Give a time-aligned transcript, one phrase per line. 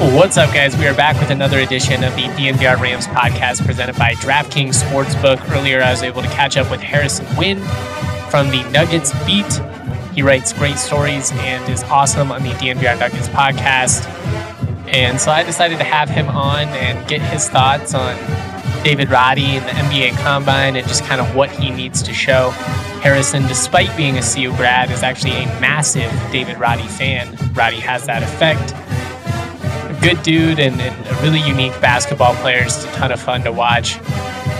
[0.00, 0.76] What's up, guys?
[0.76, 5.50] We are back with another edition of the DNVR Rams podcast presented by DraftKings Sportsbook.
[5.50, 7.60] Earlier, I was able to catch up with Harrison Wind
[8.30, 9.60] from the Nuggets beat.
[10.14, 14.06] He writes great stories and is awesome on the DNVR Nuggets podcast.
[14.88, 18.16] And so I decided to have him on and get his thoughts on
[18.82, 22.50] David Roddy and the NBA Combine and just kind of what he needs to show.
[23.00, 27.36] Harrison, despite being a CU grad, is actually a massive David Roddy fan.
[27.52, 28.72] Roddy has that effect
[29.90, 32.62] A good dude and, and, a really unique basketball player.
[32.64, 33.98] Just a ton of fun to watch.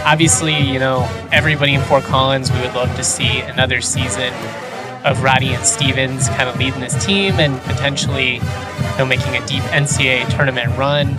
[0.05, 4.33] Obviously, you know, everybody in Fort Collins, we would love to see another season
[5.05, 9.47] of Roddy and Stevens kind of leading this team and potentially, you know, making a
[9.47, 11.19] deep NCAA tournament run.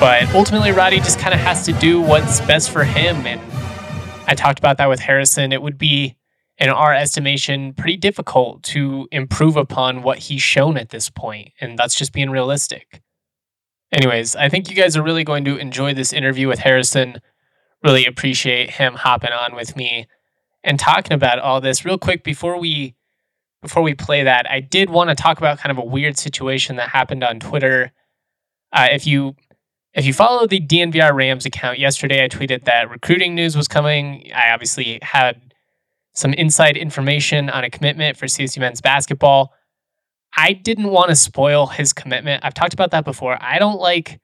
[0.00, 3.26] But ultimately, Roddy just kind of has to do what's best for him.
[3.26, 3.40] And
[4.28, 5.52] I talked about that with Harrison.
[5.52, 6.16] It would be
[6.58, 11.78] in our estimation, pretty difficult to improve upon what he's shown at this point, and
[11.78, 13.00] that's just being realistic.
[13.92, 17.20] Anyways, I think you guys are really going to enjoy this interview with Harrison.
[17.82, 20.06] Really appreciate him hopping on with me
[20.62, 21.84] and talking about all this.
[21.84, 22.94] Real quick before we
[23.62, 26.76] before we play that, I did want to talk about kind of a weird situation
[26.76, 27.90] that happened on Twitter.
[28.72, 29.34] Uh, if you
[29.98, 34.30] if you follow the DNVR Rams account yesterday, I tweeted that recruiting news was coming.
[34.32, 35.52] I obviously had
[36.14, 39.52] some inside information on a commitment for CSU men's basketball.
[40.36, 42.44] I didn't want to spoil his commitment.
[42.44, 43.38] I've talked about that before.
[43.40, 44.20] I don't like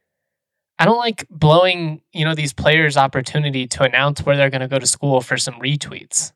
[0.78, 4.68] I don't like blowing, you know, these players opportunity to announce where they're going to
[4.68, 6.32] go to school for some retweets.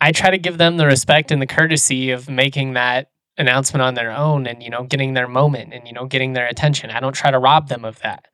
[0.00, 3.94] I try to give them the respect and the courtesy of making that announcement on
[3.94, 6.90] their own and, you know, getting their moment and, you know, getting their attention.
[6.90, 8.26] I don't try to rob them of that.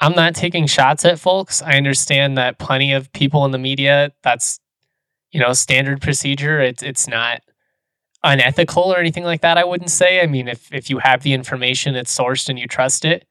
[0.00, 1.62] I'm not taking shots at folks.
[1.62, 4.60] I understand that plenty of people in the media, that's
[5.30, 6.60] you know standard procedure.
[6.60, 7.42] It's it's not
[8.22, 9.58] unethical or anything like that.
[9.58, 10.22] I wouldn't say.
[10.22, 13.26] I mean, if if you have the information, it's sourced and you trust it,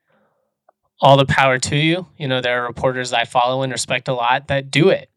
[1.02, 2.08] all the power to you.
[2.18, 5.10] You know, there are reporters I follow and respect a lot that do it.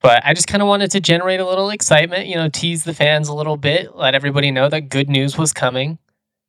[0.00, 2.92] But I just kind of wanted to generate a little excitement, you know, tease the
[2.92, 5.98] fans a little bit, let everybody know that good news was coming.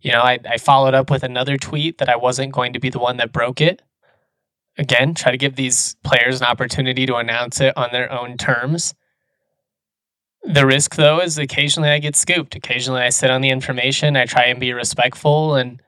[0.05, 2.89] You know, I, I followed up with another tweet that I wasn't going to be
[2.89, 3.81] the one that broke it
[4.77, 8.93] again, try to give these players an opportunity to announce it on their own terms.
[10.43, 12.55] The risk, though, is occasionally I get scooped.
[12.55, 15.81] Occasionally I sit on the information, I try and be respectful, and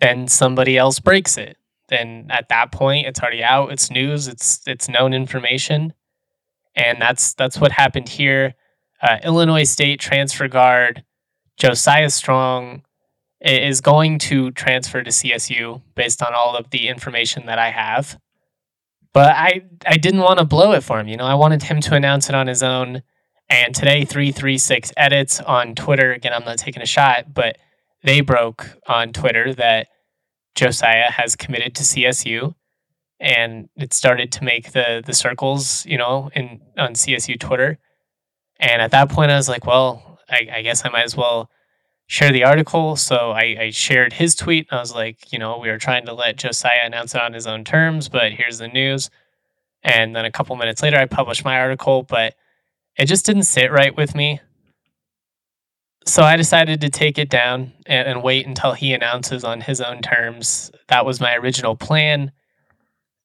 [0.00, 1.56] then somebody else breaks it.
[1.88, 3.72] Then at that point, it's already out.
[3.72, 4.28] It's news.
[4.28, 5.94] It's it's known information,
[6.74, 8.54] and that's that's what happened here.
[9.00, 11.04] Uh, Illinois State transfer guard
[11.56, 12.82] Josiah Strong
[13.40, 18.18] is going to transfer to CSU based on all of the information that I have.
[19.12, 21.08] But I I didn't want to blow it for him.
[21.08, 23.02] You know, I wanted him to announce it on his own.
[23.48, 26.12] And today, 336 edits on Twitter.
[26.12, 27.58] Again, I'm not taking a shot, but
[28.02, 29.86] they broke on Twitter that
[30.56, 32.54] Josiah has committed to CSU.
[33.20, 37.78] And it started to make the the circles, you know, in on CSU Twitter.
[38.58, 41.50] And at that point, I was like, well, I, I guess I might as well
[42.06, 42.96] share the article.
[42.96, 44.68] So I, I, shared his tweet.
[44.70, 47.46] I was like, you know, we were trying to let Josiah announce it on his
[47.46, 49.10] own terms, but here's the news.
[49.82, 52.34] And then a couple minutes later, I published my article, but
[52.96, 54.40] it just didn't sit right with me.
[56.06, 59.80] So I decided to take it down and, and wait until he announces on his
[59.80, 60.70] own terms.
[60.88, 62.30] That was my original plan.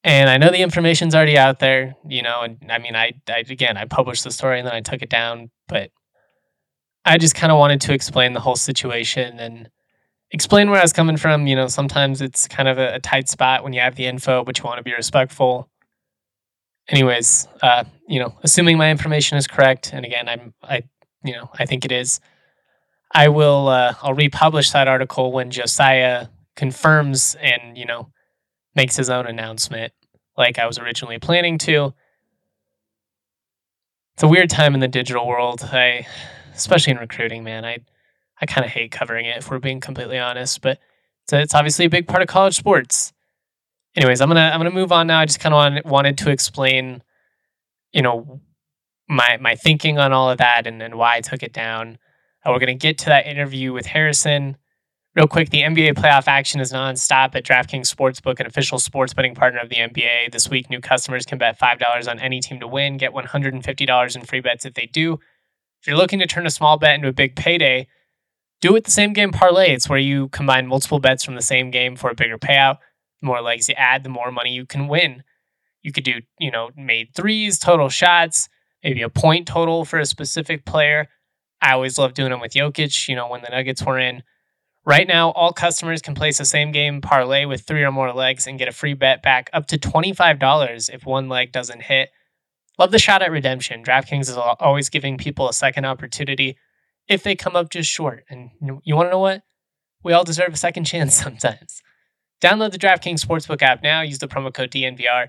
[0.04, 3.44] And I know the information's already out there, you know, and I mean, I, I
[3.48, 5.92] again, I published the story and then I took it down, but
[7.06, 9.69] I just kind of wanted to explain the whole situation and
[10.31, 11.48] explain where I was coming from.
[11.48, 14.44] You know, sometimes it's kind of a, a tight spot when you have the info,
[14.44, 15.69] but you want to be respectful.
[16.89, 20.83] Anyways, uh, you know, assuming my information is correct, and again, I'm, I,
[21.24, 22.19] you know, I think it is.
[23.13, 23.68] I will.
[23.68, 28.09] Uh, I'll republish that article when Josiah confirms and you know
[28.75, 29.94] makes his own announcement,
[30.38, 31.94] like I was originally planning to.
[34.13, 35.62] It's a weird time in the digital world.
[35.63, 36.06] I,
[36.56, 37.65] especially in recruiting, man.
[37.65, 37.80] I,
[38.39, 40.80] I kind of hate covering it if we're being completely honest, but
[41.24, 43.13] it's, it's obviously a big part of college sports.
[43.95, 45.19] Anyways, I'm gonna I'm gonna move on now.
[45.19, 47.03] I just kind of wanted to explain,
[47.92, 48.39] you know,
[49.09, 51.98] my my thinking on all of that and, and why I took it down.
[52.44, 54.57] Uh, we're to get to that interview with Harrison.
[55.13, 59.36] Real quick, the NBA playoff action is nonstop at DraftKings Sportsbook, an official sports betting
[59.36, 60.31] partner of the NBA.
[60.31, 64.21] This week, new customers can bet $5 on any team to win, get $150 in
[64.24, 65.19] free bets if they do.
[65.81, 67.88] If you're looking to turn a small bet into a big payday,
[68.62, 69.74] do it the same game parlay.
[69.74, 72.78] It's where you combine multiple bets from the same game for a bigger payout.
[73.19, 75.24] The more legs you add, the more money you can win.
[75.81, 78.48] You could do, you know, made threes, total shots,
[78.83, 81.07] maybe a point total for a specific player.
[81.63, 84.22] I always love doing them with Jokic, you know, when the Nuggets were in.
[84.86, 88.45] Right now, all customers can place a same game parlay with three or more legs
[88.45, 92.10] and get a free bet back up to $25 if one leg doesn't hit.
[92.81, 93.83] Love the shot at redemption.
[93.83, 96.57] DraftKings is always giving people a second opportunity
[97.07, 98.25] if they come up just short.
[98.28, 99.44] And you want to know what?
[100.04, 101.83] We all deserve a second chance sometimes.
[102.42, 104.01] Download the DraftKings Sportsbook app now.
[104.01, 105.28] Use the promo code DNVR.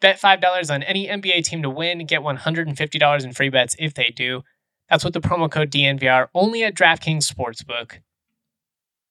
[0.00, 2.06] Bet $5 on any NBA team to win.
[2.06, 4.42] Get $150 in free bets if they do.
[4.88, 8.00] That's with the promo code DNVR only at DraftKings Sportsbook.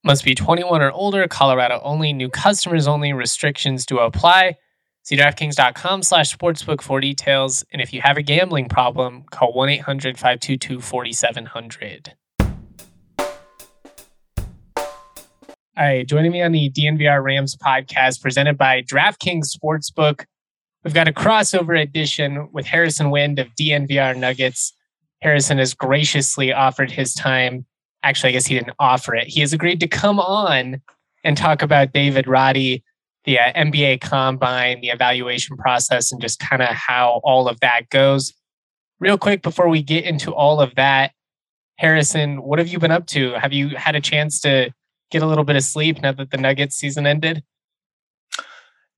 [0.04, 4.58] Must be 21 or older, Colorado only, new customers only, restrictions do apply.
[5.02, 7.64] See DraftKings.com slash sportsbook for details.
[7.72, 12.14] And if you have a gambling problem, call 1 800 522 4700.
[15.76, 20.26] All right, joining me on the DNVR Rams podcast presented by DraftKings Sportsbook,
[20.84, 24.74] we've got a crossover edition with Harrison Wind of DNVR Nuggets.
[25.22, 27.64] Harrison has graciously offered his time
[28.02, 29.28] actually, I guess he didn't offer it.
[29.28, 30.80] He has agreed to come on
[31.24, 32.82] and talk about David Roddy,
[33.24, 37.88] the uh, NBA combine, the evaluation process, and just kind of how all of that
[37.90, 38.32] goes.
[38.98, 41.12] Real quick before we get into all of that,
[41.76, 43.32] Harrison, what have you been up to?
[43.34, 44.70] Have you had a chance to
[45.10, 47.42] get a little bit of sleep now that the Nuggets season ended?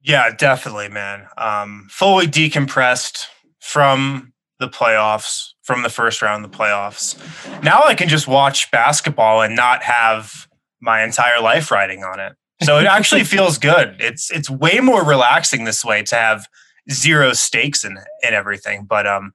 [0.00, 1.28] Yeah, definitely, man.
[1.38, 3.26] Um, fully decompressed
[3.60, 7.16] from the playoffs from the first round of the playoffs.
[7.62, 10.48] Now I can just watch basketball and not have
[10.80, 12.34] my entire life riding on it.
[12.62, 13.96] So it actually feels good.
[14.00, 16.46] It's it's way more relaxing this way to have
[16.90, 19.32] zero stakes in in everything, but um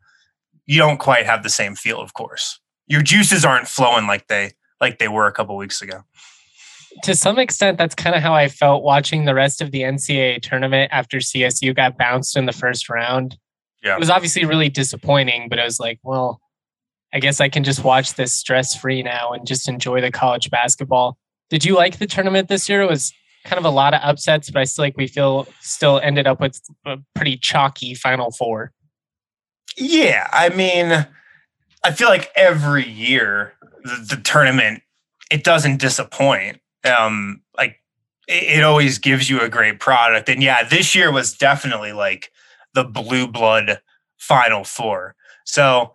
[0.66, 2.60] you don't quite have the same feel, of course.
[2.88, 4.52] Your juices aren't flowing like they
[4.82, 6.02] like they were a couple weeks ago.
[7.04, 10.42] To some extent, that's kind of how I felt watching the rest of the NCAA
[10.42, 13.38] tournament after CSU got bounced in the first round
[13.84, 13.96] yeah.
[13.96, 16.42] It was obviously really disappointing, but I was like, well,
[17.14, 20.50] I guess I can just watch this stress free now and just enjoy the college
[20.50, 21.18] basketball.
[21.50, 22.82] Did you like the tournament this year?
[22.82, 23.14] It was
[23.46, 26.40] kind of a lot of upsets, but I still like we feel still ended up
[26.40, 28.74] with a pretty chalky final four.
[29.78, 31.08] Yeah, I mean,
[31.84, 33.54] I feel like every year
[33.84, 34.84] the, the tournament
[35.32, 36.60] it doesn't disappoint.
[36.84, 37.78] Um, like
[38.28, 42.32] it, it always gives you a great product, and yeah, this year was definitely like
[42.74, 43.80] the blue blood
[44.18, 45.16] final four.
[45.46, 45.94] So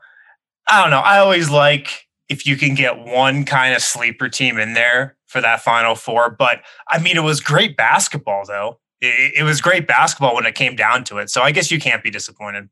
[0.69, 1.01] I don't know.
[1.01, 5.41] I always like if you can get one kind of sleeper team in there for
[5.41, 6.31] that final four.
[6.31, 6.61] But
[6.91, 8.79] I mean, it was great basketball, though.
[9.01, 11.31] It, it was great basketball when it came down to it.
[11.31, 12.69] So I guess you can't be disappointed.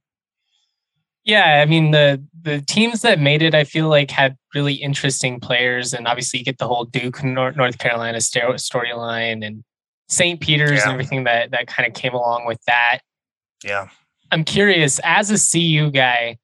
[1.25, 5.39] Yeah, I mean the the teams that made it, I feel like had really interesting
[5.39, 9.63] players, and obviously you get the whole Duke North Carolina storyline and
[10.09, 10.41] St.
[10.41, 10.85] Peter's yeah.
[10.85, 13.01] and everything that that kind of came along with that.
[13.63, 13.89] Yeah.
[14.33, 16.39] I'm curious, as a CU guy,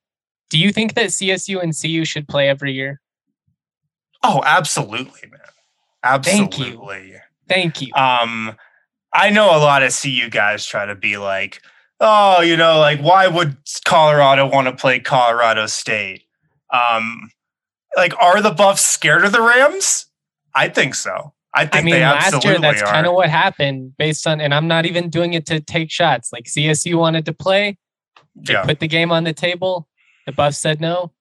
[0.50, 3.00] do you think that CSU and CU should play every year?
[4.22, 5.40] Oh, absolutely, man.
[6.06, 6.56] Absolutely.
[6.58, 7.18] Thank you.
[7.48, 7.94] Thank you.
[7.94, 8.56] Um,
[9.12, 11.62] I know a lot of CU guys try to be like,
[12.00, 16.24] oh, you know, like why would Colorado want to play Colorado State?
[16.72, 17.30] Um,
[17.96, 20.06] like, are the Buffs scared of the Rams?
[20.54, 21.32] I think so.
[21.54, 24.68] I think I mean, last year that's kind of what happened based on, and I'm
[24.68, 26.30] not even doing it to take shots.
[26.30, 27.78] Like CSU wanted to play,
[28.34, 28.64] they yeah.
[28.64, 29.88] put the game on the table.
[30.26, 31.12] The Buffs said no.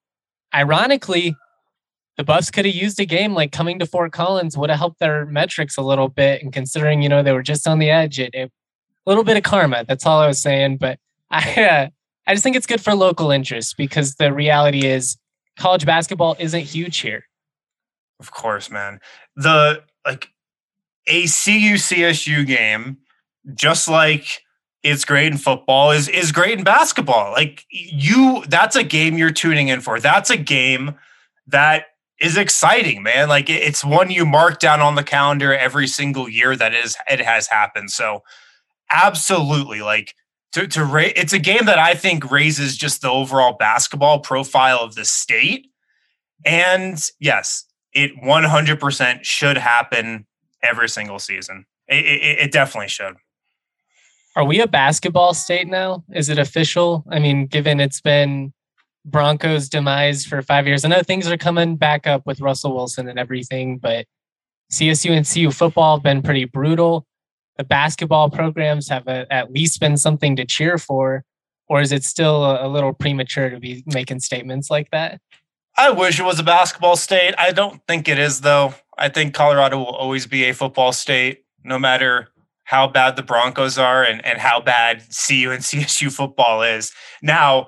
[0.54, 1.36] Ironically,
[2.18, 5.00] the Buffs could have used a game like coming to Fort Collins would have helped
[5.00, 6.42] their metrics a little bit.
[6.42, 8.52] And considering you know they were just on the edge, it, it
[9.06, 9.84] a little bit of karma.
[9.88, 10.78] That's all I was saying.
[10.78, 11.90] But I uh,
[12.28, 15.18] I just think it's good for local interest because the reality is
[15.58, 17.26] college basketball isn't huge here.
[18.20, 19.00] Of course, man.
[19.36, 20.30] The like
[21.08, 22.98] a CU CSU game,
[23.54, 24.42] just like
[24.84, 27.32] it's great in football, is is great in basketball.
[27.32, 30.00] Like you, that's a game you're tuning in for.
[30.00, 30.96] That's a game
[31.48, 31.86] that
[32.20, 33.28] is exciting, man.
[33.30, 37.20] Like it's one you mark down on the calendar every single year that is it
[37.20, 37.92] has happened.
[37.92, 38.22] So
[38.92, 40.14] absolutely like
[40.54, 44.80] to to ra- it's a game that I think raises just the overall basketball profile
[44.80, 45.68] of the state.
[46.46, 50.26] And yes, it 100% should happen
[50.62, 51.66] every single season.
[51.88, 53.16] It, it, it definitely should.
[54.36, 56.04] Are we a basketball state now?
[56.14, 57.06] Is it official?
[57.10, 58.54] I mean, given it's been
[59.06, 63.08] Broncos' demise for five years, I know things are coming back up with Russell Wilson
[63.08, 64.06] and everything, but
[64.72, 67.06] CSU and CU football have been pretty brutal.
[67.58, 71.24] The basketball programs have a, at least been something to cheer for,
[71.68, 75.22] or is it still a, a little premature to be making statements like that?
[75.78, 77.36] I wish it was a basketball state.
[77.38, 78.74] I don't think it is, though.
[78.98, 82.30] I think Colorado will always be a football state, no matter
[82.64, 86.92] how bad the Broncos are and, and how bad CU and CSU football is.
[87.22, 87.68] Now,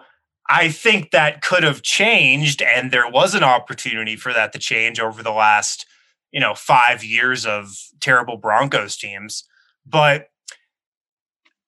[0.49, 4.99] I think that could have changed, and there was an opportunity for that to change
[4.99, 5.85] over the last,
[6.31, 9.43] you know, five years of terrible Broncos teams.
[9.85, 10.27] But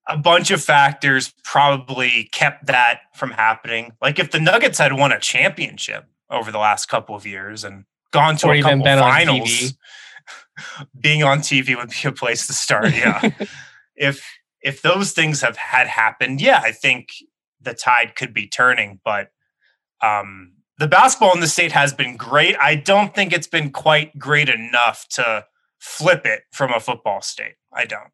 [0.07, 3.91] a bunch of factors probably kept that from happening.
[4.01, 7.85] Like if the Nuggets had won a championship, over the last couple of years and
[8.11, 9.63] gone to or a even couple been finals.
[9.63, 10.87] on.
[10.99, 12.93] Being on TV would be a place to start.
[12.93, 13.29] Yeah.
[13.95, 14.29] if
[14.61, 17.09] if those things have had happened, yeah, I think
[17.61, 18.99] the tide could be turning.
[19.03, 19.29] But
[20.01, 22.55] um, the basketball in the state has been great.
[22.57, 25.45] I don't think it's been quite great enough to
[25.79, 27.55] flip it from a football state.
[27.73, 28.11] I don't.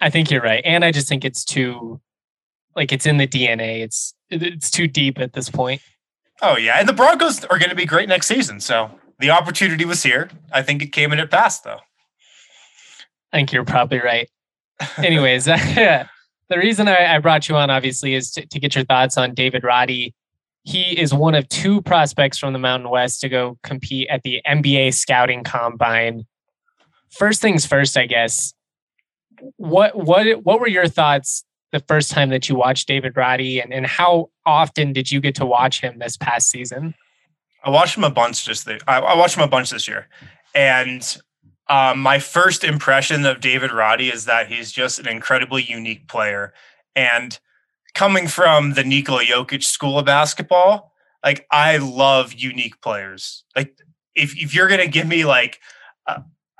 [0.00, 2.00] I think you're right, and I just think it's too,
[2.74, 3.82] like it's in the DNA.
[3.82, 5.80] It's it's too deep at this point.
[6.40, 8.58] Oh yeah, and the Broncos are going to be great next season.
[8.58, 10.30] So the opportunity was here.
[10.52, 11.78] I think it came and it passed, though.
[13.32, 14.28] I think you're probably right.
[14.98, 15.46] Anyways,
[16.52, 19.32] the reason I, I, brought you on, obviously, is to, to, get your thoughts on
[19.32, 20.14] David Roddy.
[20.64, 24.42] He is one of two prospects from the Mountain West to go compete at the
[24.46, 26.26] NBA Scouting Combine.
[27.10, 28.52] First things first, I guess.
[29.56, 31.42] What what what were your thoughts
[31.72, 35.34] the first time that you watched David Roddy, and, and how often did you get
[35.36, 36.94] to watch him this past season?
[37.64, 40.06] I watched him a bunch just the, I, I watched him a bunch this year,
[40.54, 41.02] and
[41.68, 46.52] um, my first impression of David Roddy is that he's just an incredibly unique player,
[46.94, 47.38] and
[47.94, 50.92] coming from the Nikola Jokic school of basketball,
[51.24, 53.44] like I love unique players.
[53.56, 53.78] Like
[54.14, 55.60] if if you're gonna give me like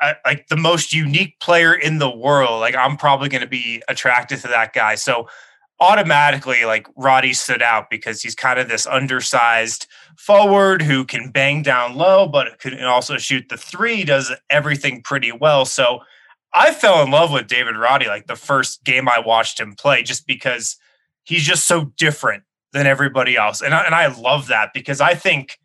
[0.03, 4.41] I, like the most unique player in the world, like I'm probably to be attracted
[4.41, 4.97] to that guy.
[4.97, 5.29] So
[5.83, 11.63] automatically, like Roddy stood out because he's kind of this undersized forward who can bang
[11.63, 15.65] down low, but can also shoot the three, does everything pretty well.
[15.65, 16.01] So
[16.55, 20.05] I fell in love with David Roddy like the first game I watched him play,
[20.05, 20.77] just because
[21.25, 23.61] he's just so different than everybody else.
[23.61, 25.59] And I, and I love that because I think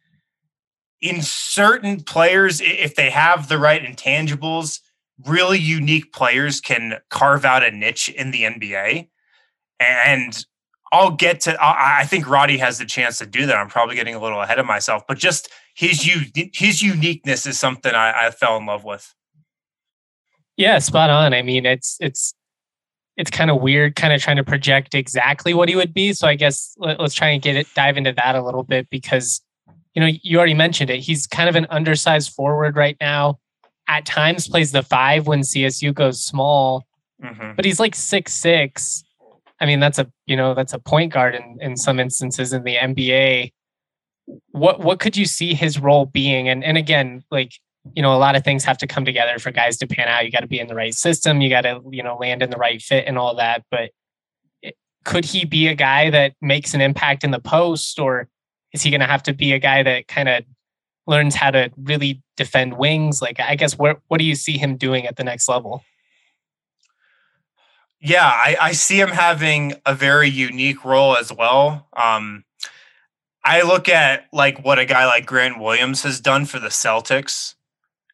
[1.00, 4.80] in certain players, if they have the right intangibles,
[5.26, 9.10] really unique players can carve out a niche in the NBA.
[9.80, 10.46] And
[10.92, 11.58] I'll get to.
[11.60, 13.58] I think Roddy has the chance to do that.
[13.58, 16.02] I'm probably getting a little ahead of myself, but just his
[16.54, 19.14] his uniqueness is something I, I fell in love with.
[20.56, 21.34] Yeah, spot on.
[21.34, 22.34] I mean, it's it's
[23.18, 26.14] it's kind of weird, kind of trying to project exactly what he would be.
[26.14, 28.90] So I guess let, us try and get it dive into that a little bit
[28.90, 29.42] because
[29.98, 31.00] you know, you already mentioned it.
[31.00, 33.40] He's kind of an undersized forward right now.
[33.88, 36.86] At times plays the five when CSU goes small,
[37.24, 37.54] mm-hmm.
[37.56, 39.04] but he's like six six.
[39.60, 42.64] I mean, that's a you know that's a point guard in, in some instances in
[42.64, 43.52] the NBA.
[44.52, 46.50] What what could you see his role being?
[46.50, 47.54] And and again, like
[47.96, 50.26] you know, a lot of things have to come together for guys to pan out.
[50.26, 51.42] You got to be in the right system.
[51.42, 53.64] You got to you know land in the right fit and all that.
[53.72, 53.92] But
[55.06, 58.28] could he be a guy that makes an impact in the post or
[58.74, 60.44] is he going to have to be a guy that kind of
[61.08, 63.22] learns how to really defend wings?
[63.22, 65.82] Like, I guess, what what do you see him doing at the next level?
[68.00, 71.88] Yeah, I, I see him having a very unique role as well.
[71.96, 72.44] Um,
[73.44, 77.56] I look at like what a guy like Grant Williams has done for the Celtics,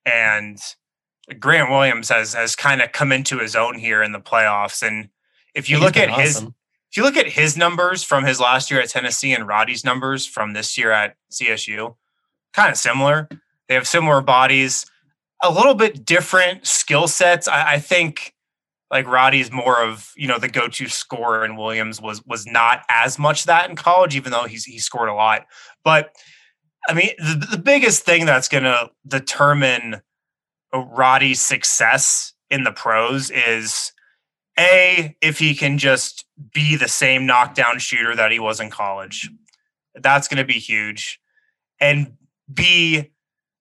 [0.06, 0.58] and
[1.40, 4.86] Grant Williams has has kind of come into his own here in the playoffs.
[4.86, 5.10] And
[5.54, 6.22] if you He's look at awesome.
[6.22, 9.84] his if you look at his numbers from his last year at Tennessee and Roddy's
[9.84, 11.96] numbers from this year at CSU,
[12.54, 13.28] kind of similar.
[13.68, 14.86] They have similar bodies,
[15.42, 17.48] a little bit different skill sets.
[17.48, 18.33] I, I think
[18.94, 23.18] like Roddy's more of you know the go-to scorer, and Williams was was not as
[23.18, 25.48] much that in college, even though he's he scored a lot.
[25.84, 26.16] But
[26.88, 30.02] I mean, the, the biggest thing that's going to determine
[30.74, 33.92] Roddy's success in the pros is
[34.60, 39.30] a, if he can just be the same knockdown shooter that he was in college,
[39.96, 41.20] that's going to be huge.
[41.80, 42.14] And
[42.54, 43.12] B,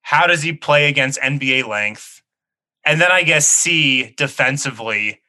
[0.02, 2.21] how does he play against NBA length?
[2.84, 5.20] And then I guess C, defensively,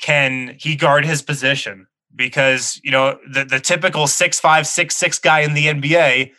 [0.00, 1.86] can he guard his position?
[2.14, 6.32] Because, you know, the, the typical six five, six six guy in the NBA,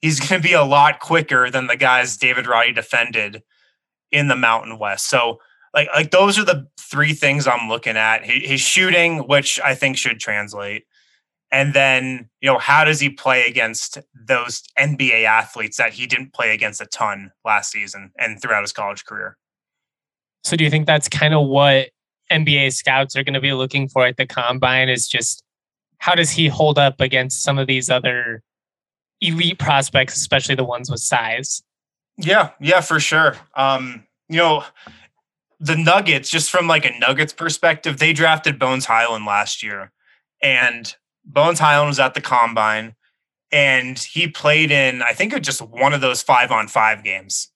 [0.00, 3.42] he's going to be a lot quicker than the guys David Roddy defended
[4.10, 5.08] in the Mountain West.
[5.08, 5.38] So,
[5.72, 8.24] like, like those are the three things I'm looking at.
[8.24, 10.84] His shooting, which I think should translate.
[11.50, 16.32] And then, you know, how does he play against those NBA athletes that he didn't
[16.32, 19.36] play against a ton last season and throughout his college career?
[20.44, 21.90] So, do you think that's kind of what
[22.30, 24.88] NBA scouts are going to be looking for at the combine?
[24.88, 25.42] Is just
[25.98, 28.42] how does he hold up against some of these other
[29.20, 31.62] elite prospects, especially the ones with size?
[32.16, 33.36] Yeah, yeah, for sure.
[33.56, 34.64] Um, you know,
[35.58, 39.92] the Nuggets, just from like a Nuggets perspective, they drafted Bones Hyland last year.
[40.42, 42.94] And Bones Hyland was at the combine
[43.50, 47.50] and he played in, I think, just one of those five on five games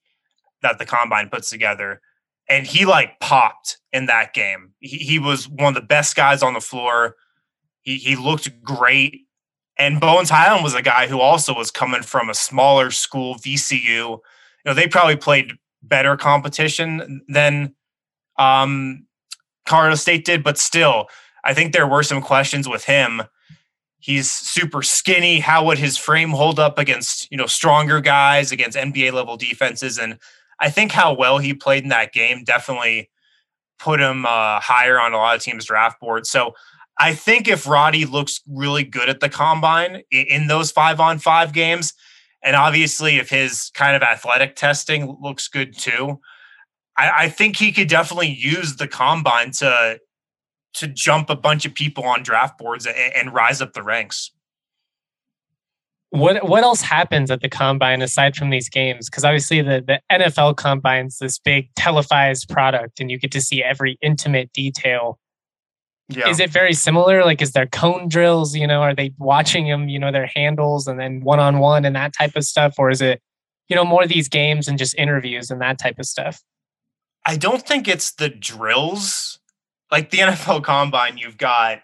[0.62, 2.00] that the combine puts together
[2.48, 4.72] and he like popped in that game.
[4.80, 7.16] He, he was one of the best guys on the floor.
[7.82, 9.26] He he looked great.
[9.76, 13.84] And Bones Hyland was a guy who also was coming from a smaller school, VCU.
[13.84, 14.20] You
[14.64, 15.52] know, they probably played
[15.82, 17.76] better competition than
[18.38, 19.06] um,
[19.66, 21.06] Colorado State did, but still,
[21.44, 23.22] I think there were some questions with him.
[24.00, 25.38] He's super skinny.
[25.40, 29.98] How would his frame hold up against you know stronger guys, against NBA level defenses?
[29.98, 30.18] And
[30.60, 33.10] I think how well he played in that game definitely
[33.78, 36.28] put him uh, higher on a lot of teams' draft boards.
[36.28, 36.54] So
[36.98, 41.52] I think if Roddy looks really good at the combine in, those five on five
[41.52, 41.94] games,
[42.42, 46.18] and obviously if his kind of athletic testing looks good too,
[46.96, 50.00] I, I think he could definitely use the combine to
[50.74, 54.32] to jump a bunch of people on draft boards and, and rise up the ranks
[56.10, 59.08] what what else happens at the combine aside from these games?
[59.08, 63.62] Because obviously the the NFL combine's this big televised product, and you get to see
[63.62, 65.18] every intimate detail.
[66.08, 66.28] Yeah.
[66.30, 67.22] Is it very similar?
[67.22, 68.56] Like, is there cone drills?
[68.56, 69.90] You know, are they watching them?
[69.90, 72.88] You know, their handles and then one on one and that type of stuff, or
[72.88, 73.20] is it,
[73.68, 76.40] you know, more these games and just interviews and that type of stuff?
[77.26, 79.38] I don't think it's the drills.
[79.90, 81.80] Like the NFL Combine, you've got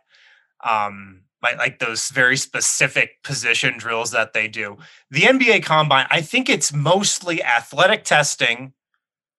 [0.64, 4.78] um like, like those very specific position drills that they do.
[5.10, 8.72] The NBA Combine, I think it's mostly athletic testing.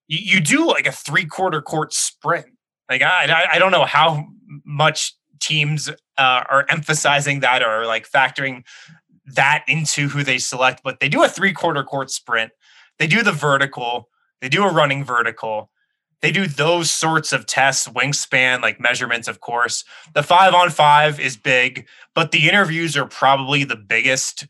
[0.08, 2.46] You, you do like a three quarter court sprint.
[2.90, 4.28] Like I, I don't know how
[4.64, 8.64] much teams uh, are emphasizing that or like factoring
[9.26, 12.52] that into who they select, but they do a three quarter court sprint.
[13.00, 14.10] They do the vertical.
[14.42, 15.72] They do a running vertical
[16.22, 19.84] they do those sorts of tests, wingspan, like measurements, of course.
[20.14, 24.48] The five on five is big, but the interviews are probably the biggest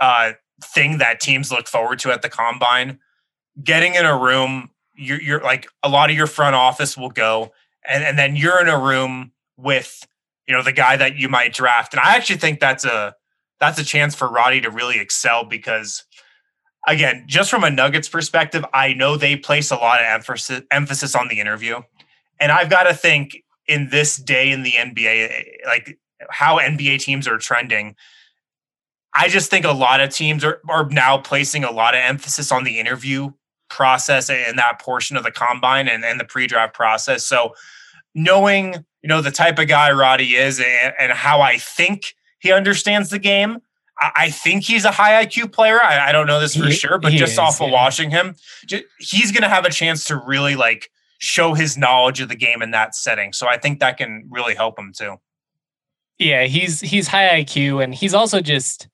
[0.00, 2.98] uh, thing that teams look forward to at the combine.
[3.62, 7.52] Getting in a room, you're, you're like a lot of your front office will go,
[7.88, 10.06] and, and then you're in a room with
[10.46, 11.92] you know the guy that you might draft.
[11.92, 13.14] And I actually think that's a
[13.60, 16.04] that's a chance for Roddy to really excel because
[16.88, 21.14] again, just from a Nuggets perspective, I know they place a lot of emphasis emphasis
[21.14, 21.80] on the interview,
[22.40, 25.98] and I've got to think in this day in the NBA, like
[26.30, 27.94] how NBA teams are trending.
[29.14, 32.50] I just think a lot of teams are, are now placing a lot of emphasis
[32.50, 33.30] on the interview
[33.68, 37.24] process and that portion of the combine and, and the pre-draft process.
[37.26, 37.54] So
[38.14, 42.52] knowing, you know, the type of guy Roddy is and, and how I think he
[42.52, 43.58] understands the game,
[44.00, 45.82] I think he's a high IQ player.
[45.82, 48.36] I, I don't know this for he, sure, but just is, off of watching him,
[48.66, 52.36] just, he's going to have a chance to really like show his knowledge of the
[52.36, 53.32] game in that setting.
[53.32, 55.16] So I think that can really help him too.
[56.18, 58.88] Yeah, he's he's high IQ and he's also just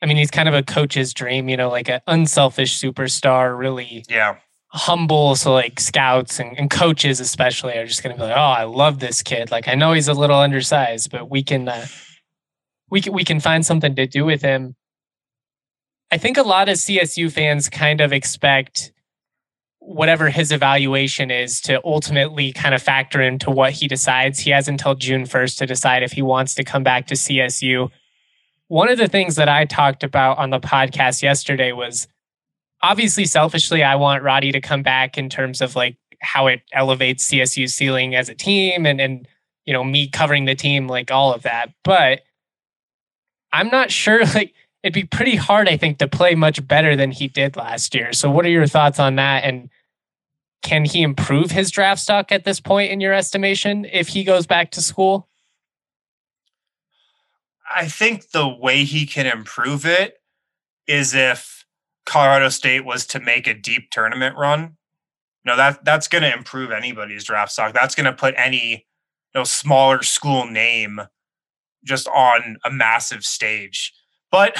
[0.00, 4.04] I mean, he's kind of a coach's dream, you know, like an unselfish superstar, really
[4.08, 4.36] yeah
[4.70, 5.34] humble.
[5.34, 8.98] So like scouts and, and coaches especially are just gonna be like, oh, I love
[8.98, 9.50] this kid.
[9.50, 11.86] Like I know he's a little undersized, but we can uh,
[12.90, 14.76] we can, we can find something to do with him.
[16.10, 18.92] I think a lot of CSU fans kind of expect
[19.80, 24.38] whatever his evaluation is to ultimately kind of factor into what he decides.
[24.38, 27.90] He has until June 1st to decide if he wants to come back to CSU.
[28.68, 32.06] One of the things that I talked about on the podcast yesterday was
[32.82, 37.26] obviously selfishly, I want Roddy to come back in terms of like how it elevates
[37.30, 39.26] CSU ceiling as a team and, and,
[39.64, 41.70] you know, me covering the team, like all of that.
[41.82, 42.22] But
[43.52, 44.22] I'm not sure.
[44.34, 47.94] Like it'd be pretty hard, I think, to play much better than he did last
[47.94, 48.12] year.
[48.12, 49.44] So, what are your thoughts on that?
[49.44, 49.70] And
[50.62, 54.46] can he improve his draft stock at this point, in your estimation, if he goes
[54.46, 55.28] back to school?
[57.74, 60.20] I think the way he can improve it
[60.86, 61.64] is if
[62.06, 64.78] Colorado State was to make a deep tournament run,
[65.48, 67.74] know, that that's going to improve anybody's draft stock.
[67.74, 68.86] That's going to put any
[69.34, 71.00] you know smaller school name
[71.84, 73.92] just on a massive stage.
[74.30, 74.56] But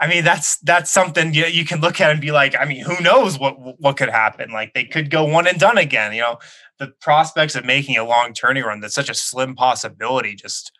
[0.00, 2.84] I mean, that's that's something you, you can look at and be like, I mean,
[2.84, 4.52] who knows what what could happen?
[4.52, 6.12] Like they could go one and done again.
[6.12, 6.38] You know,
[6.78, 10.34] the prospects of making a long turning run that's such a slim possibility.
[10.34, 10.72] Just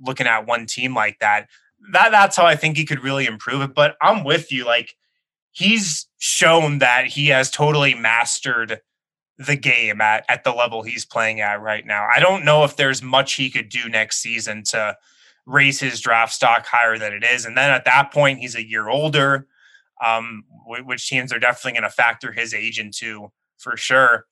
[0.00, 1.48] looking at one team like that,
[1.92, 3.74] that that's how I think he could really improve it.
[3.74, 4.64] But I'm with you.
[4.64, 4.94] Like
[5.52, 8.80] he's shown that he has totally mastered
[9.38, 12.08] the game at, at the level he's playing at right now.
[12.14, 14.96] I don't know if there's much he could do next season to
[15.44, 17.44] raise his draft stock higher than it is.
[17.44, 19.46] And then at that point, he's a year older,
[20.04, 24.26] um, which teams are definitely going to factor his age into for sure.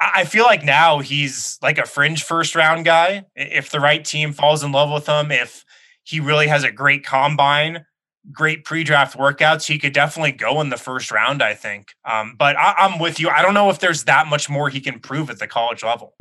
[0.00, 3.26] I feel like now he's like a fringe first round guy.
[3.36, 5.64] If the right team falls in love with him, if
[6.04, 7.84] he really has a great combine,
[8.32, 9.66] great pre-draft workouts.
[9.66, 11.94] He could definitely go in the first round, I think.
[12.04, 13.28] Um, but I, I'm with you.
[13.28, 16.14] I don't know if there's that much more he can prove at the college level.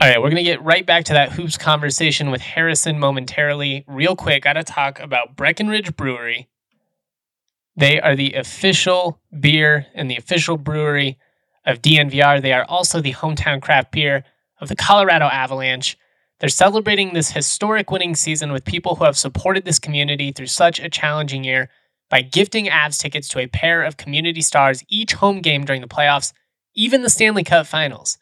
[0.00, 3.84] All right, we're going to get right back to that hoops conversation with Harrison momentarily.
[3.88, 6.48] Real quick, got to talk about Breckenridge Brewery.
[7.76, 11.18] They are the official beer and the official brewery
[11.66, 12.40] of DNVR.
[12.40, 14.24] They are also the hometown craft beer
[14.60, 15.98] of the Colorado Avalanche.
[16.40, 20.78] They're celebrating this historic winning season with people who have supported this community through such
[20.78, 21.68] a challenging year
[22.08, 25.88] by gifting Avs tickets to a pair of community stars each home game during the
[25.88, 26.32] playoffs,
[26.74, 28.18] even the Stanley Cup finals.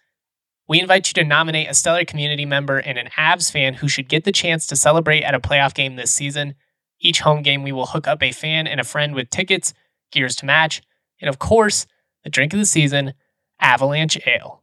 [0.66, 4.08] We invite you to nominate a stellar community member and an Avs fan who should
[4.08, 6.54] get the chance to celebrate at a playoff game this season.
[6.98, 9.74] Each home game, we will hook up a fan and a friend with tickets,
[10.10, 10.82] gears to match,
[11.20, 11.86] and of course,
[12.24, 13.12] the drink of the season,
[13.60, 14.62] Avalanche Ale.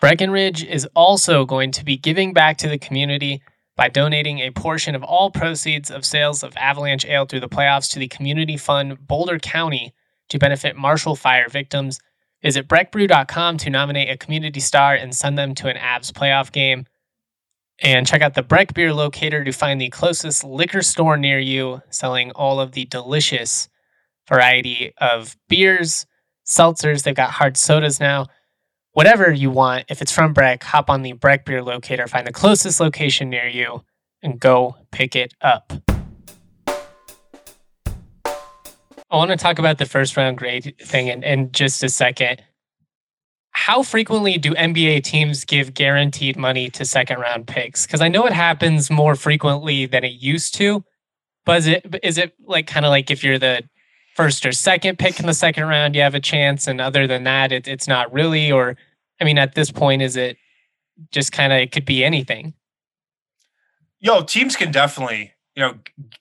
[0.00, 3.42] Breckenridge is also going to be giving back to the community
[3.76, 7.90] by donating a portion of all proceeds of sales of Avalanche Ale through the playoffs
[7.92, 9.94] to the Community Fund Boulder County
[10.28, 12.00] to benefit Marshall Fire victims.
[12.42, 16.86] Visit breckbrew.com to nominate a community star and send them to an Avs playoff game.
[17.82, 21.82] And check out the Breck Beer Locator to find the closest liquor store near you
[21.90, 23.68] selling all of the delicious
[24.26, 26.06] variety of beers,
[26.46, 27.02] seltzers.
[27.02, 28.26] They've got hard sodas now
[28.96, 29.84] whatever you want.
[29.90, 33.46] If it's from Breck, hop on the Breck Beer Locator, find the closest location near
[33.46, 33.84] you,
[34.22, 35.70] and go pick it up.
[38.24, 42.42] I want to talk about the first round grade thing in, in just a second.
[43.50, 47.84] How frequently do NBA teams give guaranteed money to second round picks?
[47.84, 50.82] Because I know it happens more frequently than it used to.
[51.44, 53.62] But is it is it like kind of like if you're the
[54.16, 57.24] first or second pick in the second round, you have a chance, and other than
[57.24, 58.50] that, it, it's not really.
[58.50, 58.76] Or,
[59.20, 60.36] I mean, at this point, is it
[61.10, 62.54] just kind of it could be anything?
[63.98, 65.74] Yo, teams can definitely you know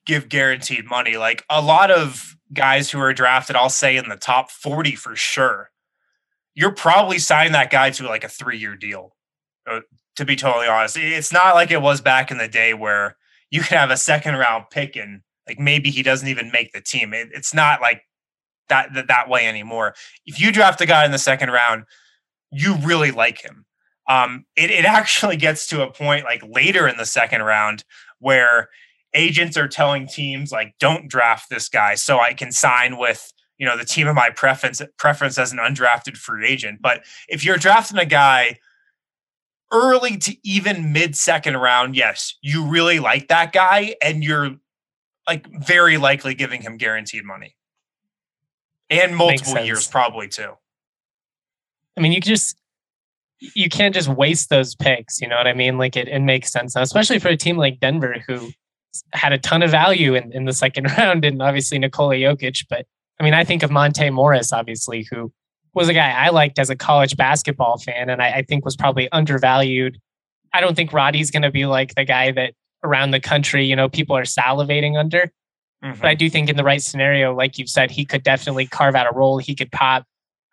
[0.06, 1.18] give guaranteed money.
[1.18, 5.16] Like a lot of guys who are drafted, I'll say in the top forty for
[5.16, 5.72] sure.
[6.54, 9.16] You're probably signing that guy to like a three year deal.
[9.70, 9.82] Uh,
[10.16, 13.18] to be totally honest, it's not like it was back in the day where
[13.50, 16.82] you could have a second round pick and like maybe he doesn't even make the
[16.82, 17.14] team.
[17.14, 18.04] It, it's not like
[18.70, 19.96] that, that that way anymore.
[20.26, 21.84] If you draft a guy in the second round,
[22.56, 23.66] you really like him.
[24.08, 27.84] Um, it, it actually gets to a point like later in the second round
[28.20, 28.70] where
[29.14, 33.66] agents are telling teams like, don't draft this guy so I can sign with you
[33.66, 36.82] know the team of my preference preference as an undrafted free agent.
[36.82, 38.60] But if you're drafting a guy
[39.72, 44.56] early to even mid second round, yes, you really like that guy and you're
[45.28, 47.56] like very likely giving him guaranteed money
[48.90, 50.54] and multiple years probably too.
[51.98, 52.58] I mean, you just
[53.40, 55.22] you can't just waste those picks.
[55.22, 55.78] You know what I mean?
[55.78, 58.50] Like it, it makes sense now, especially for a team like Denver who
[59.14, 62.66] had a ton of value in, in the second round, and obviously Nikola Jokic.
[62.70, 62.86] But
[63.20, 65.32] I mean, I think of Monte Morris, obviously, who
[65.74, 68.76] was a guy I liked as a college basketball fan, and I, I think was
[68.76, 70.00] probably undervalued.
[70.54, 72.54] I don't think Roddy's going to be like the guy that
[72.84, 75.32] around the country, you know, people are salivating under.
[75.84, 76.00] Mm-hmm.
[76.00, 78.96] But I do think in the right scenario, like you've said, he could definitely carve
[78.96, 79.38] out a role.
[79.38, 80.06] He could pop.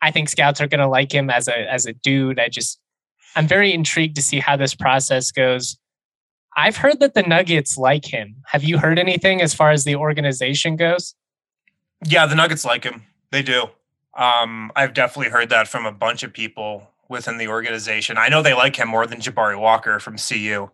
[0.02, 2.38] I think scouts are going to like him as a as a dude.
[2.38, 2.78] I just
[3.36, 5.78] I'm very intrigued to see how this process goes.
[6.54, 8.36] I've heard that the Nuggets like him.
[8.46, 11.14] Have you heard anything as far as the organization goes?
[12.06, 13.04] Yeah, the Nuggets like him.
[13.30, 13.68] They do.
[14.14, 18.18] Um, I've definitely heard that from a bunch of people within the organization.
[18.18, 20.68] I know they like him more than Jabari Walker from CU.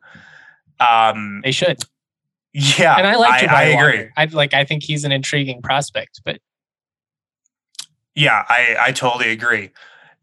[0.81, 1.79] Um, they should.
[2.53, 3.45] Yeah, and I like.
[3.45, 4.09] Jabari I, I agree.
[4.17, 4.55] I like.
[4.55, 6.41] I think he's an intriguing prospect, but
[8.18, 9.70] yeah, I I totally agree.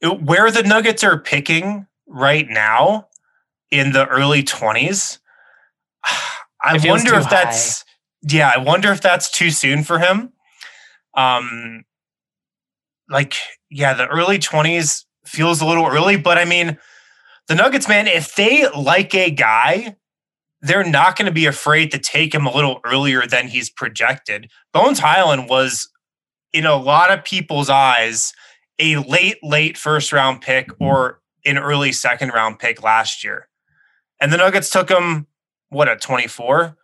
[0.03, 3.07] Where the Nuggets are picking right now
[3.71, 5.19] in the early twenties,
[6.61, 7.85] I wonder if that's high.
[8.21, 10.33] yeah, I wonder if that's too soon for him.
[11.15, 11.85] Um
[13.09, 13.35] like
[13.69, 16.77] yeah, the early 20s feels a little early, but I mean,
[17.47, 19.95] the Nuggets man, if they like a guy,
[20.61, 24.49] they're not going to be afraid to take him a little earlier than he's projected.
[24.73, 25.89] Bones Hyland was
[26.55, 28.33] in a lot of people's eyes
[28.79, 33.49] a late late first round pick or an early second round pick last year.
[34.21, 35.27] And the Nuggets took him
[35.69, 36.77] what at 24.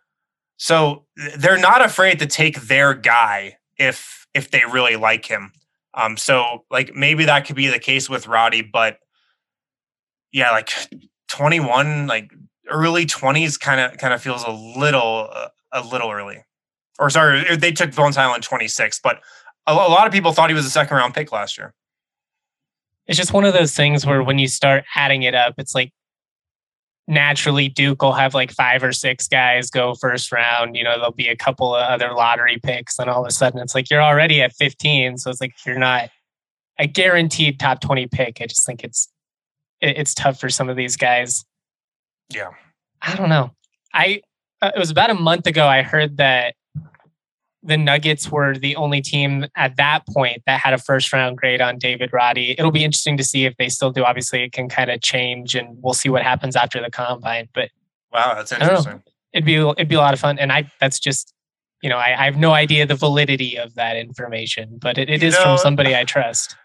[0.58, 1.06] So
[1.38, 5.52] they're not afraid to take their guy if if they really like him.
[5.94, 8.98] Um, so like maybe that could be the case with Roddy, but
[10.32, 10.70] yeah, like
[11.28, 12.32] 21, like
[12.70, 16.44] early 20s kind of kind of feels a little uh, a little early.
[16.98, 19.20] Or sorry, they took Bones Hyland 26, but
[19.66, 21.74] a, lot of people thought he was a second round pick last year.
[23.06, 25.92] It's just one of those things where when you start adding it up, it's like
[27.08, 30.76] naturally Duke will have like five or six guys go first round.
[30.76, 33.60] You know, there'll be a couple of other lottery picks, and all of a sudden
[33.60, 35.18] it's like you're already at 15.
[35.18, 36.10] So it's like you're not
[36.78, 38.40] a guaranteed top 20 pick.
[38.40, 39.08] I just think it's
[39.80, 41.44] it's tough for some of these guys.
[42.28, 42.50] Yeah.
[43.00, 43.50] I don't know.
[43.92, 44.22] I
[44.60, 46.54] uh, it was about a month ago I heard that
[47.62, 51.60] the Nuggets were the only team at that point that had a first round grade
[51.60, 52.56] on David Roddy.
[52.58, 54.04] It'll be interesting to see if they still do.
[54.04, 57.48] Obviously, it can kind of change, and we'll see what happens after the combine.
[57.54, 57.70] But
[58.12, 59.02] wow, that's interesting.
[59.32, 61.32] It'd be it'd be a lot of fun, and I that's just
[61.82, 65.22] you know I, I have no idea the validity of that information, but it, it
[65.22, 66.56] is know, from somebody I trust.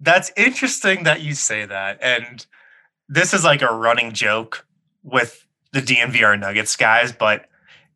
[0.00, 2.46] That's interesting that you say that, and
[3.08, 4.66] this is like a running joke
[5.02, 7.46] with the DNVR Nuggets guys, but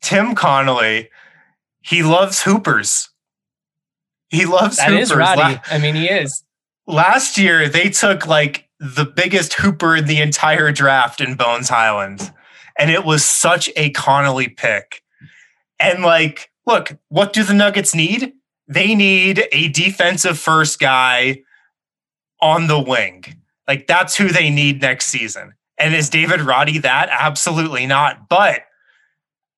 [0.01, 1.11] Tim Connolly
[1.87, 3.11] he loves hoopers.
[4.29, 5.11] He loves that hoopers.
[5.11, 5.61] Is Roddy.
[5.71, 6.43] I mean, he is.
[6.89, 12.33] Last year, they took like the biggest hooper in the entire draft in Bones Hyland.
[12.77, 15.03] And it was such a Connolly pick.
[15.79, 18.33] And like, look, what do the Nuggets need?
[18.67, 21.43] They need a defensive first guy
[22.43, 23.25] on the wing.
[23.69, 25.55] Like, that's who they need next season.
[25.79, 27.09] And is David Roddy that?
[27.13, 28.29] Absolutely not.
[28.29, 28.63] But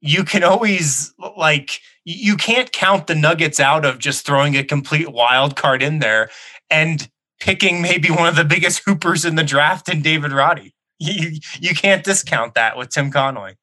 [0.01, 5.11] you can always like you can't count the Nuggets out of just throwing a complete
[5.13, 6.31] wild card in there
[6.71, 7.09] and
[7.41, 10.75] picking maybe one of the biggest hoopers in the draft in David Roddy.
[10.99, 13.55] You you can't discount that with Tim Connolly.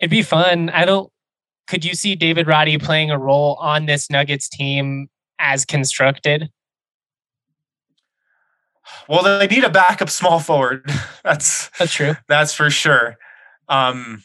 [0.00, 0.70] It'd be fun.
[0.70, 1.10] I don't
[1.66, 6.50] could you see David Roddy playing a role on this Nuggets team as constructed?
[9.08, 10.88] Well, they need a backup small forward.
[11.24, 12.14] That's that's true.
[12.28, 13.16] That's for sure.
[13.68, 14.22] Um,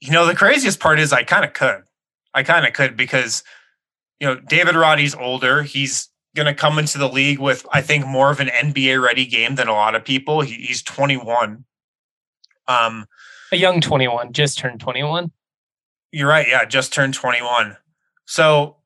[0.00, 1.82] you know, the craziest part is I kind of could.
[2.32, 3.42] I kind of could because,
[4.18, 5.62] you know, David Roddy's older.
[5.62, 9.26] He's going to come into the league with, I think, more of an NBA ready
[9.26, 10.40] game than a lot of people.
[10.40, 11.64] He, he's 21.
[12.68, 13.06] Um,
[13.52, 15.32] a young 21, just turned 21.
[16.12, 16.46] You're right.
[16.48, 17.76] Yeah, just turned 21.
[18.26, 18.76] So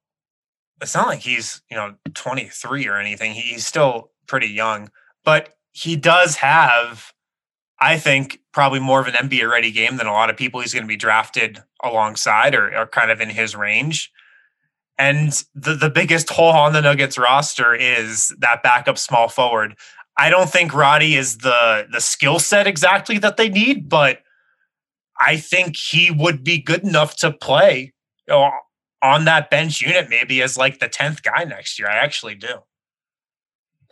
[0.81, 3.33] it's not like he's, you know, 23 or anything.
[3.33, 4.91] He's still pretty young,
[5.25, 7.14] but he does have
[7.81, 10.73] I think probably more of an NBA ready game than a lot of people he's
[10.73, 14.13] going to be drafted alongside or, or kind of in his range.
[14.97, 19.75] And the, the biggest hole on the Nuggets roster is that backup small forward.
[20.17, 24.21] I don't think Roddy is the the skill set exactly that they need, but
[25.21, 27.93] I think he would be good enough to play
[28.29, 28.53] you know,
[29.03, 31.89] on that bench unit maybe as like the 10th guy next year.
[31.89, 32.61] I actually do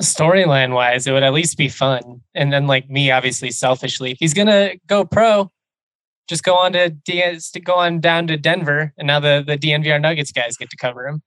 [0.00, 2.22] storyline wise, it would at least be fun.
[2.34, 5.50] And then, like me, obviously, selfishly, if he's gonna go pro,
[6.28, 10.00] just go on to D- go on down to Denver, and now the the DNVR
[10.00, 11.22] Nuggets guys get to cover him.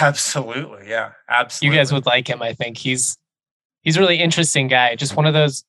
[0.00, 1.74] Absolutely, yeah, absolutely.
[1.74, 2.42] You guys would like him.
[2.42, 3.16] I think he's
[3.82, 4.96] he's a really interesting guy.
[4.96, 5.64] Just one of those.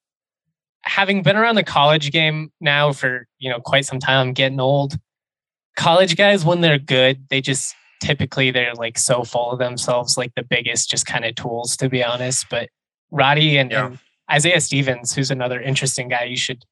[0.83, 4.60] Having been around the college game now for you know quite some time, I'm getting
[4.60, 4.95] old.
[5.75, 10.33] College guys, when they're good, they just typically they're like so full of themselves, like
[10.36, 12.45] the biggest just kind of tools, to be honest.
[12.49, 12.69] But
[13.12, 13.88] Roddy and, yeah.
[13.88, 13.99] and
[14.31, 16.63] Isaiah Stevens, who's another interesting guy, you should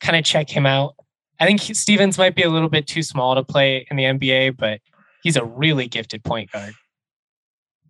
[0.00, 0.94] kind of check him out.
[1.38, 4.58] I think Stevens might be a little bit too small to play in the NBA,
[4.58, 4.80] but
[5.22, 6.74] he's a really gifted point guard.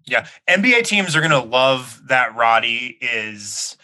[0.06, 0.26] Yeah.
[0.48, 3.76] NBA teams are going to love that Roddy is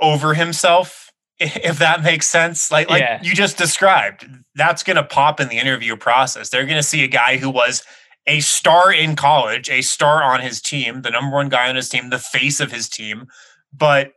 [0.00, 2.70] over himself, if that makes sense.
[2.70, 3.20] Like, like yeah.
[3.22, 6.50] you just described, that's going to pop in the interview process.
[6.50, 7.82] They're going to see a guy who was
[8.26, 11.88] a star in college, a star on his team, the number one guy on his
[11.88, 13.26] team, the face of his team,
[13.72, 14.12] but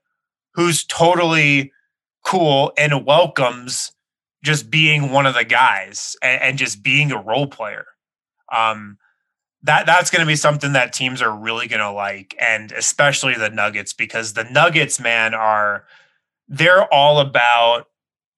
[0.54, 1.72] who's totally
[2.26, 3.91] cool and welcomes
[4.43, 7.86] just being one of the guys and, and just being a role player.
[8.54, 8.98] Um,
[9.63, 13.34] that that's going to be something that teams are really going to like, and especially
[13.34, 15.86] the Nuggets because the Nuggets, man, are
[16.48, 17.88] they're all about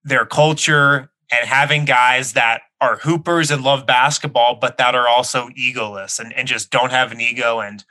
[0.04, 5.50] their culture and having guys that are hoopers and love basketball, but that are also
[5.50, 7.84] egoless and, and just don't have an ego and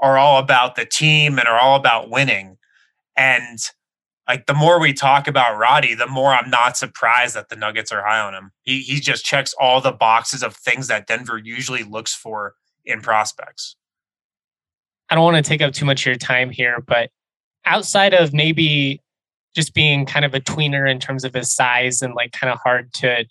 [0.00, 2.58] are all about the team and are all about winning.
[3.16, 3.58] And
[4.28, 7.92] like the more we talk about Roddy, the more I'm not surprised that the Nuggets
[7.92, 8.50] are high on him.
[8.62, 13.00] He he just checks all the boxes of things that Denver usually looks for in
[13.00, 13.76] prospects.
[15.10, 17.10] I don't want to take up too much of your time here, but
[17.64, 19.00] outside of maybe
[19.54, 22.58] just being kind of a tweener in terms of his size and like kind of
[22.58, 23.24] hard to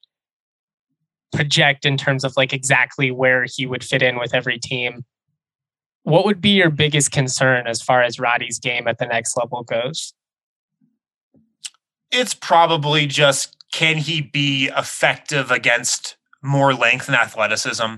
[1.31, 5.05] project in terms of like exactly where he would fit in with every team.
[6.03, 9.63] What would be your biggest concern as far as Roddy's game at the next level
[9.63, 10.13] goes?
[12.11, 17.95] It's probably just can he be effective against more length and athleticism?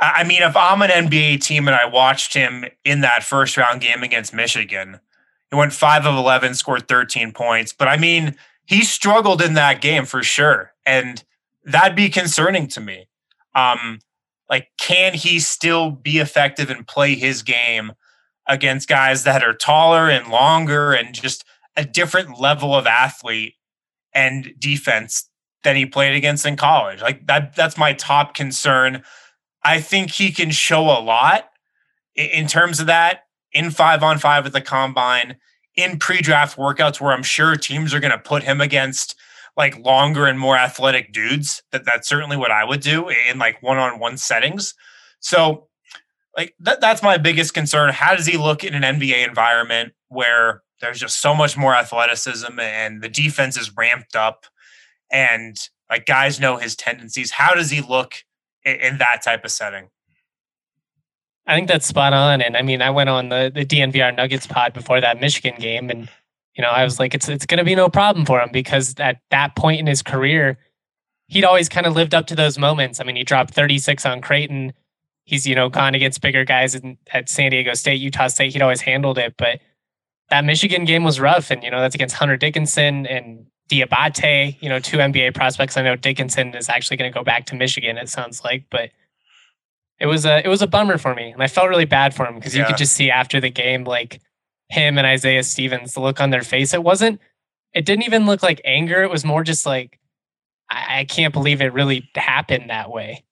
[0.00, 3.80] I mean, if I'm an NBA team and I watched him in that first round
[3.80, 5.00] game against Michigan,
[5.50, 7.72] he went five of 11, scored 13 points.
[7.72, 10.72] But I mean, he struggled in that game for sure.
[10.84, 11.22] And
[11.64, 13.08] that'd be concerning to me.
[13.54, 14.00] Um,
[14.48, 17.92] like, can he still be effective and play his game
[18.46, 21.44] against guys that are taller and longer and just
[21.76, 23.54] a different level of athlete
[24.12, 25.28] and defense
[25.62, 27.00] than he played against in college?
[27.00, 29.02] Like that, that's my top concern
[29.64, 31.48] I think he can show a lot
[32.14, 33.22] in terms of that
[33.52, 35.36] in five on five at the combine,
[35.74, 39.16] in pre draft workouts where I'm sure teams are going to put him against
[39.56, 41.62] like longer and more athletic dudes.
[41.72, 44.74] That that's certainly what I would do in like one on one settings.
[45.20, 45.68] So,
[46.36, 47.92] like that, that's my biggest concern.
[47.92, 52.58] How does he look in an NBA environment where there's just so much more athleticism
[52.58, 54.46] and the defense is ramped up
[55.10, 55.56] and
[55.88, 57.30] like guys know his tendencies?
[57.30, 58.24] How does he look
[58.64, 59.88] in, in that type of setting.
[61.46, 62.40] I think that's spot on.
[62.40, 65.90] And I mean, I went on the, the DNVR Nuggets pod before that Michigan game,
[65.90, 66.08] and
[66.54, 68.94] you know, I was like, it's it's going to be no problem for him because
[68.98, 70.58] at that point in his career,
[71.26, 73.00] he'd always kind of lived up to those moments.
[73.00, 74.72] I mean, he dropped 36 on Creighton.
[75.24, 78.52] He's you know gone against bigger guys in, at San Diego State, Utah State.
[78.52, 79.60] He'd always handled it, but
[80.30, 84.68] that Michigan game was rough, and you know that's against Hunter Dickinson and Diabate, you
[84.68, 85.76] know, two NBA prospects.
[85.76, 87.96] I know Dickinson is actually going to go back to Michigan.
[87.96, 88.90] It sounds like, but
[89.98, 92.26] it was a it was a bummer for me, and I felt really bad for
[92.26, 92.62] him because yeah.
[92.62, 94.20] you could just see after the game, like
[94.68, 96.74] him and Isaiah Stevens, the look on their face.
[96.74, 97.20] It wasn't.
[97.74, 99.02] It didn't even look like anger.
[99.02, 99.98] It was more just like,
[100.70, 103.24] I, I can't believe it really happened that way.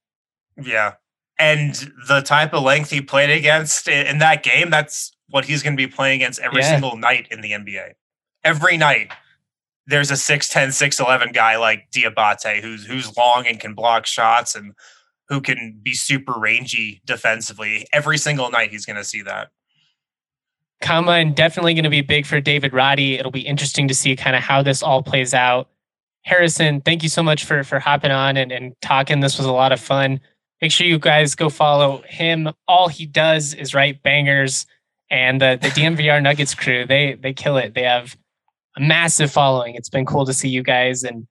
[0.60, 0.94] Yeah,
[1.38, 1.74] and
[2.08, 5.82] the type of length he played against in that game, that's what he's going to
[5.82, 6.70] be playing against every yeah.
[6.70, 7.92] single night in the NBA.
[8.44, 9.10] Every night
[9.86, 14.72] there's a 6'10, 6'11 guy like Diabate who's who's long and can block shots and
[15.28, 17.86] who can be super rangy defensively.
[17.92, 19.48] Every single night he's going to see that.
[20.82, 23.14] Combine definitely going to be big for David Roddy.
[23.14, 25.68] It'll be interesting to see kind of how this all plays out.
[26.24, 29.20] Harrison, thank you so much for for hopping on and, and talking.
[29.20, 30.20] This was a lot of fun.
[30.60, 32.50] Make sure you guys go follow him.
[32.68, 34.66] All he does is write bangers.
[35.10, 37.74] And the, the DNVR Nuggets crew, they they kill it.
[37.74, 38.16] They have
[38.76, 39.74] a massive following.
[39.74, 41.26] It's been cool to see you guys and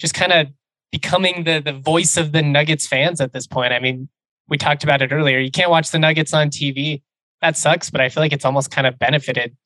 [0.00, 0.48] just kind of
[0.90, 3.72] becoming the the voice of the Nuggets fans at this point.
[3.72, 4.08] I mean,
[4.48, 5.38] we talked about it earlier.
[5.38, 7.02] You can't watch the Nuggets on TV.
[7.42, 9.56] That sucks, but I feel like it's almost kind of benefited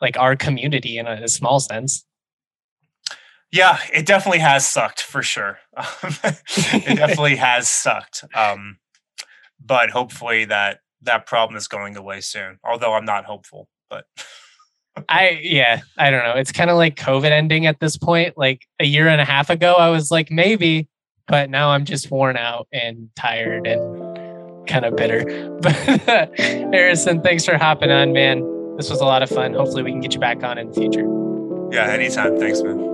[0.00, 2.04] like our community in a, small sense.
[3.50, 5.58] Yeah, it definitely has sucked for sure.
[5.76, 8.24] it definitely has sucked.
[8.34, 8.78] Um,
[9.64, 12.58] but hopefully that that problem is going away soon.
[12.64, 14.06] Although I'm not hopeful, but
[15.08, 16.34] I yeah, I don't know.
[16.34, 18.36] It's kind of like COVID ending at this point.
[18.36, 20.88] Like a year and a half ago, I was like maybe,
[21.26, 24.03] but now I'm just worn out and tired and
[24.66, 25.50] kind of bitter.
[25.60, 25.74] But
[26.38, 28.40] Harrison, thanks for hopping on, man.
[28.76, 29.54] This was a lot of fun.
[29.54, 31.06] Hopefully, we can get you back on in the future.
[31.72, 32.38] Yeah, anytime.
[32.38, 32.93] Thanks, man.